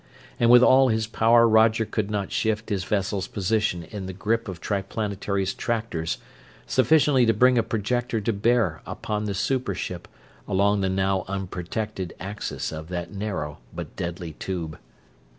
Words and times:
And 0.39 0.49
with 0.49 0.63
all 0.63 0.87
his 0.87 1.05
power 1.05 1.47
Roger 1.47 1.85
could 1.85 2.09
not 2.09 2.31
shift 2.31 2.69
his 2.69 2.83
vessel's 2.83 3.27
position 3.27 3.83
in 3.83 4.07
the 4.07 4.13
grip 4.13 4.47
of 4.47 4.59
Triplanetary's 4.59 5.53
tractors 5.53 6.17
sufficiently 6.65 7.23
to 7.27 7.35
bring 7.35 7.55
a 7.59 7.61
projector 7.61 8.19
to 8.19 8.33
bear 8.33 8.81
upon 8.87 9.25
the 9.25 9.35
super 9.35 9.75
ship 9.75 10.07
along 10.47 10.81
the 10.81 10.89
now 10.89 11.23
unprotected 11.27 12.15
axis 12.19 12.71
of 12.71 12.87
that 12.87 13.13
narrow, 13.13 13.59
but 13.75 13.95
deadly 13.95 14.31
tube. 14.33 14.79